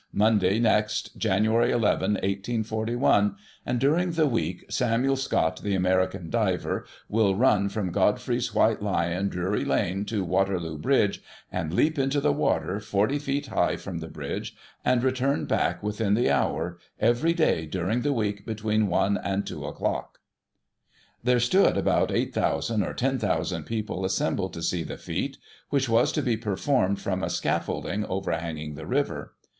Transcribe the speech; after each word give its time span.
Monday 0.13 0.57
next, 0.57 1.15
Jan. 1.15 1.45
11, 1.45 1.69
1841, 1.79 3.35
and 3.67 3.79
during 3.79 4.13
the 4.13 4.25
week, 4.25 4.65
Samuel 4.67 5.15
Scott, 5.15 5.61
the 5.61 5.75
American 5.75 6.31
diver, 6.31 6.87
will 7.07 7.35
run 7.35 7.69
from 7.69 7.91
Godfrey's 7.91 8.51
White 8.51 8.81
Lion, 8.81 9.29
Drury 9.29 9.63
Lane, 9.63 10.03
to 10.05 10.23
Waterloo 10.23 10.79
Bridge, 10.79 11.21
and 11.51 11.71
leap 11.71 11.99
into 11.99 12.19
the 12.19 12.33
water, 12.33 12.79
forty 12.79 13.19
feet 13.19 13.45
high 13.45 13.75
from 13.77 13.99
the 13.99 14.07
bridge, 14.07 14.55
and 14.83 15.03
return 15.03 15.45
back 15.45 15.83
within 15.83 16.15
the 16.15 16.31
hour, 16.31 16.79
every 16.99 17.33
day 17.35 17.67
during 17.67 18.01
the 18.01 18.11
week, 18.11 18.43
between 18.43 18.87
one 18.87 19.19
and 19.19 19.45
two 19.45 19.65
o'clock." 19.65 20.17
There 21.23 21.39
were 21.55 21.65
about 21.75 22.11
8,000 22.11 22.81
or 22.81 22.95
10,000 22.95 23.65
people 23.67 24.03
assembled 24.03 24.53
to 24.53 24.63
see 24.63 24.81
the 24.81 24.97
feat, 24.97 25.37
which 25.69 25.87
was 25.87 26.11
to 26.13 26.23
be 26.23 26.37
performed 26.37 26.99
from 26.99 27.21
a 27.21 27.29
scaffolding 27.29 28.03
overhanging 28.05 28.73
the 28.73 28.87
river. 28.87 29.35